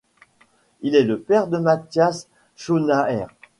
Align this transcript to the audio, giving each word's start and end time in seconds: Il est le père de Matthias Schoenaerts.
Il 0.81 0.95
est 0.95 1.03
le 1.03 1.19
père 1.19 1.45
de 1.47 1.59
Matthias 1.59 2.27
Schoenaerts. 2.55 3.29